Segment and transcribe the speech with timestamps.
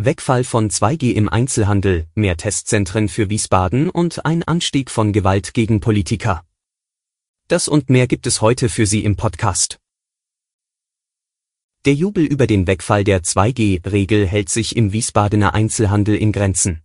[0.00, 5.80] Wegfall von 2G im Einzelhandel, mehr Testzentren für Wiesbaden und ein Anstieg von Gewalt gegen
[5.80, 6.46] Politiker.
[7.48, 9.80] Das und mehr gibt es heute für Sie im Podcast.
[11.84, 16.84] Der Jubel über den Wegfall der 2G-Regel hält sich im Wiesbadener Einzelhandel in Grenzen.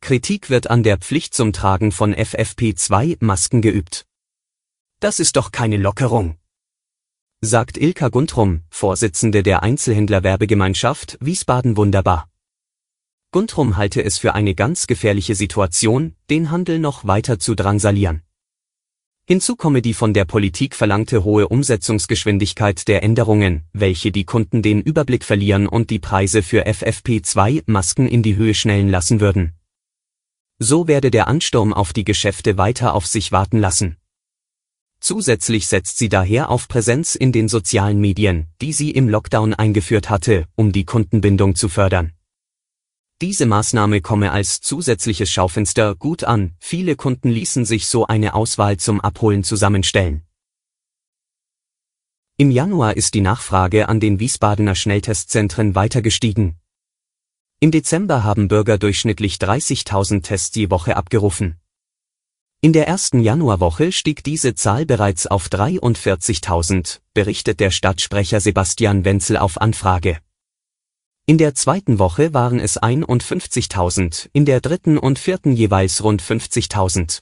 [0.00, 4.06] Kritik wird an der Pflicht zum Tragen von FFP2-Masken geübt.
[5.00, 6.38] Das ist doch keine Lockerung
[7.46, 12.28] sagt Ilka Guntrum, Vorsitzende der Einzelhändler-Werbegemeinschaft Wiesbaden Wunderbar.
[13.30, 18.22] Guntrum halte es für eine ganz gefährliche Situation, den Handel noch weiter zu drangsalieren.
[19.28, 24.80] Hinzu komme die von der Politik verlangte hohe Umsetzungsgeschwindigkeit der Änderungen, welche die Kunden den
[24.80, 29.52] Überblick verlieren und die Preise für FFP2-Masken in die Höhe schnellen lassen würden.
[30.58, 33.98] So werde der Ansturm auf die Geschäfte weiter auf sich warten lassen.
[35.06, 40.10] Zusätzlich setzt sie daher auf Präsenz in den sozialen Medien, die sie im Lockdown eingeführt
[40.10, 42.10] hatte, um die Kundenbindung zu fördern.
[43.22, 48.78] Diese Maßnahme komme als zusätzliches Schaufenster gut an, viele Kunden ließen sich so eine Auswahl
[48.78, 50.26] zum Abholen zusammenstellen.
[52.36, 56.56] Im Januar ist die Nachfrage an den Wiesbadener Schnelltestzentren weiter gestiegen.
[57.60, 61.60] Im Dezember haben Bürger durchschnittlich 30.000 Tests je Woche abgerufen.
[62.62, 69.36] In der ersten Januarwoche stieg diese Zahl bereits auf 43.000, berichtet der Stadtsprecher Sebastian Wenzel
[69.36, 70.18] auf Anfrage.
[71.26, 77.20] In der zweiten Woche waren es 51.000, in der dritten und vierten jeweils rund 50.000.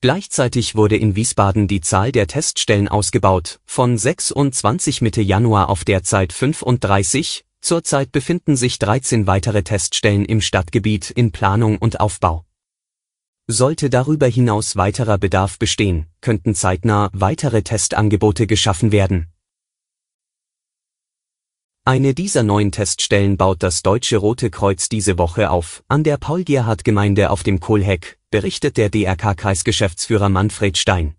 [0.00, 6.34] Gleichzeitig wurde in Wiesbaden die Zahl der Teststellen ausgebaut, von 26 Mitte Januar auf derzeit
[6.34, 12.44] 35, zurzeit befinden sich 13 weitere Teststellen im Stadtgebiet in Planung und Aufbau.
[13.46, 19.28] Sollte darüber hinaus weiterer Bedarf bestehen, könnten zeitnah weitere Testangebote geschaffen werden.
[21.84, 27.28] Eine dieser neuen Teststellen baut das Deutsche Rote Kreuz diese Woche auf, an der Paul-Gerhardt-Gemeinde
[27.28, 31.14] auf dem Kohlheck, berichtet der DRK-Kreisgeschäftsführer Manfred Stein.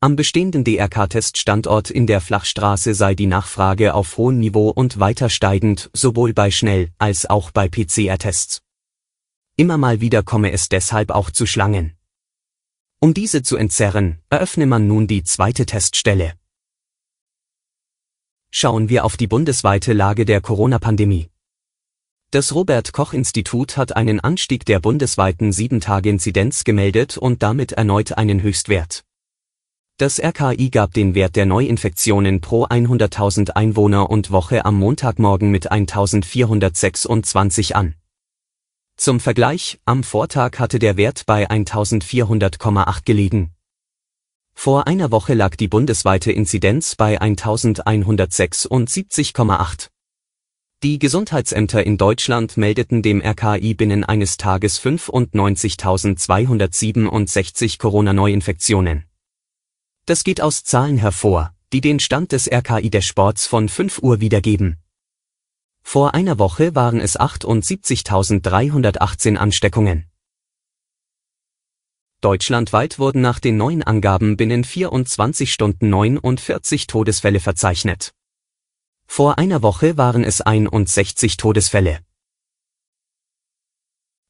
[0.00, 5.88] Am bestehenden DRK-Teststandort in der Flachstraße sei die Nachfrage auf hohem Niveau und weiter steigend,
[5.94, 8.63] sowohl bei Schnell- als auch bei PCR-Tests.
[9.56, 11.92] Immer mal wieder komme es deshalb auch zu Schlangen.
[12.98, 16.32] Um diese zu entzerren, eröffne man nun die zweite Teststelle.
[18.50, 21.28] Schauen wir auf die bundesweite Lage der Corona-Pandemie.
[22.32, 28.42] Das Robert Koch Institut hat einen Anstieg der bundesweiten 7-Tage-Inzidenz gemeldet und damit erneut einen
[28.42, 29.04] Höchstwert.
[29.98, 35.70] Das RKI gab den Wert der Neuinfektionen pro 100.000 Einwohner und Woche am Montagmorgen mit
[35.70, 37.94] 1426 an.
[38.96, 43.50] Zum Vergleich, am Vortag hatte der Wert bei 1400,8 gelegen.
[44.54, 49.88] Vor einer Woche lag die bundesweite Inzidenz bei 1176,8.
[50.82, 59.04] Die Gesundheitsämter in Deutschland meldeten dem RKI binnen eines Tages 95.267 Corona-Neuinfektionen.
[60.06, 64.20] Das geht aus Zahlen hervor, die den Stand des RKI des Sports von 5 Uhr
[64.20, 64.83] wiedergeben.
[65.86, 70.10] Vor einer Woche waren es 78.318 Ansteckungen.
[72.20, 78.12] Deutschlandweit wurden nach den neuen Angaben binnen 24 Stunden 49 Todesfälle verzeichnet.
[79.06, 82.00] Vor einer Woche waren es 61 Todesfälle.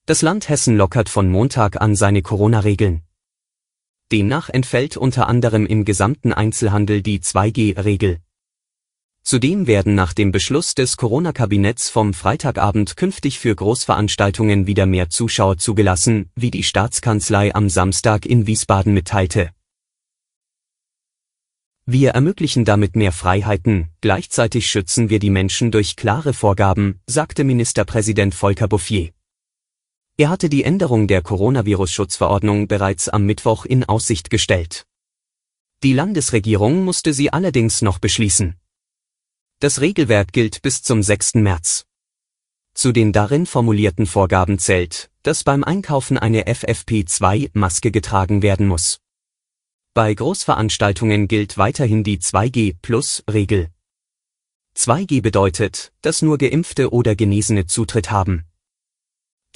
[0.04, 3.04] Das Land Hessen lockert von Montag an seine Corona-Regeln.
[4.12, 8.20] Demnach entfällt unter anderem im gesamten Einzelhandel die 2G-Regel.
[9.27, 15.56] Zudem werden nach dem Beschluss des Corona-Kabinetts vom Freitagabend künftig für Großveranstaltungen wieder mehr Zuschauer
[15.56, 19.49] zugelassen, wie die Staatskanzlei am Samstag in Wiesbaden mitteilte.
[21.87, 28.35] Wir ermöglichen damit mehr Freiheiten, gleichzeitig schützen wir die Menschen durch klare Vorgaben, sagte Ministerpräsident
[28.35, 29.11] Volker Bouffier.
[30.19, 34.85] Er hatte die Änderung der Coronavirus-Schutzverordnung bereits am Mittwoch in Aussicht gestellt.
[35.82, 38.56] Die Landesregierung musste sie allerdings noch beschließen.
[39.64, 41.37] Das Regelwerk gilt bis zum 6.
[41.37, 41.87] März.
[42.75, 49.00] Zu den darin formulierten Vorgaben zählt, dass beim Einkaufen eine FFP2-Maske getragen werden muss.
[49.94, 53.70] Bei Großveranstaltungen gilt weiterhin die 2G-Plus-Regel.
[54.76, 58.44] 2G bedeutet, dass nur Geimpfte oder Genesene Zutritt haben.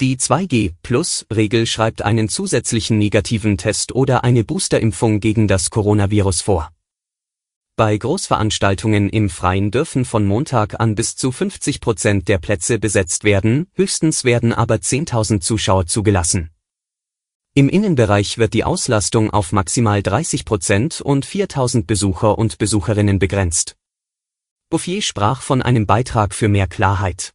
[0.01, 6.71] Die 2G-Plus-Regel schreibt einen zusätzlichen negativen Test oder eine Boosterimpfung gegen das Coronavirus vor.
[7.79, 13.23] Bei Großveranstaltungen im Freien dürfen von Montag an bis zu 50 Prozent der Plätze besetzt
[13.23, 16.49] werden, höchstens werden aber 10.000 Zuschauer zugelassen.
[17.53, 23.77] Im Innenbereich wird die Auslastung auf maximal 30 Prozent und 4.000 Besucher und Besucherinnen begrenzt.
[24.69, 27.31] Bouffier sprach von einem Beitrag für mehr Klarheit.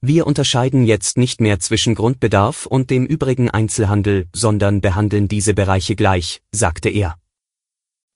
[0.00, 5.94] Wir unterscheiden jetzt nicht mehr zwischen Grundbedarf und dem übrigen Einzelhandel, sondern behandeln diese Bereiche
[5.94, 7.18] gleich, sagte er.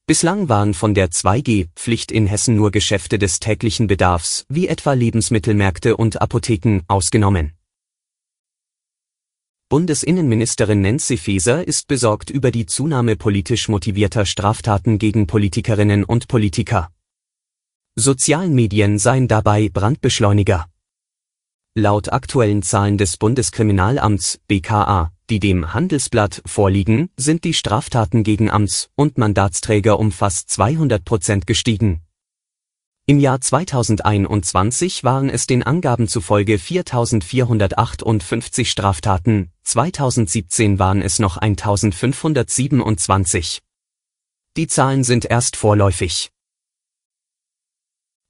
[0.08, 5.96] Bislang waren von der 2G-Pflicht in Hessen nur Geschäfte des täglichen Bedarfs, wie etwa Lebensmittelmärkte
[5.96, 7.54] und Apotheken, ausgenommen.
[9.68, 16.88] Bundesinnenministerin Nancy Faeser ist besorgt über die Zunahme politisch motivierter Straftaten gegen Politikerinnen und Politiker.
[17.96, 20.68] Sozialen Medien seien dabei Brandbeschleuniger.
[21.74, 28.88] Laut aktuellen Zahlen des Bundeskriminalamts BKA, die dem Handelsblatt vorliegen, sind die Straftaten gegen Amts-
[28.94, 32.02] und Mandatsträger um fast 200 Prozent gestiegen.
[33.08, 43.60] Im Jahr 2021 waren es den Angaben zufolge 4.458 Straftaten, 2017 waren es noch 1.527.
[44.56, 46.32] Die Zahlen sind erst vorläufig.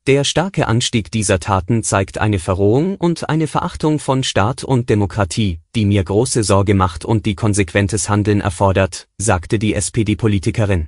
[0.07, 5.59] Der starke Anstieg dieser Taten zeigt eine Verrohung und eine Verachtung von Staat und Demokratie,
[5.75, 10.87] die mir große Sorge macht und die konsequentes Handeln erfordert, sagte die SPD-Politikerin.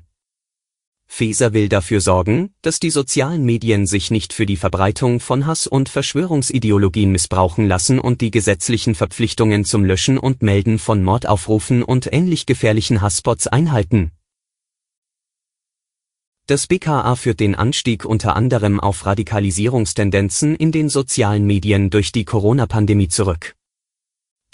[1.08, 5.66] Feser will dafür sorgen, dass die sozialen Medien sich nicht für die Verbreitung von Hass
[5.66, 12.12] und Verschwörungsideologien missbrauchen lassen und die gesetzlichen Verpflichtungen zum Löschen und Melden von Mordaufrufen und
[12.12, 14.12] ähnlich gefährlichen Hassspots einhalten,
[16.48, 22.24] das BKA führt den Anstieg unter anderem auf Radikalisierungstendenzen in den sozialen Medien durch die
[22.24, 23.54] Corona-Pandemie zurück.